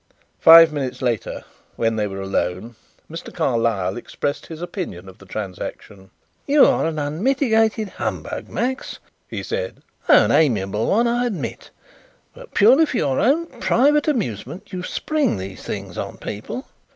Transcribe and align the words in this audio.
Five 0.39 0.73
minutes 0.73 1.03
later, 1.03 1.43
when 1.75 1.95
they 1.95 2.07
were 2.07 2.21
alone, 2.21 2.75
Mr. 3.07 3.31
Carlyle 3.31 3.97
expressed 3.97 4.47
his 4.47 4.59
opinion 4.59 5.07
of 5.07 5.19
the 5.19 5.27
transaction. 5.27 6.09
"You 6.47 6.65
are 6.65 6.87
an 6.87 6.97
unmitigated 6.97 7.87
humbug, 7.89 8.49
Max," 8.49 8.97
he 9.27 9.43
said, 9.43 9.83
"though 10.07 10.25
an 10.25 10.31
amiable 10.31 10.87
one, 10.87 11.05
I 11.07 11.27
admit. 11.27 11.69
But 12.33 12.55
purely 12.55 12.87
for 12.87 12.97
your 12.97 13.19
own 13.19 13.45
private 13.59 14.07
amusement 14.07 14.73
you 14.73 14.81
spring 14.81 15.37
these 15.37 15.61
things 15.61 15.99
on 15.99 16.17
people." 16.17 16.65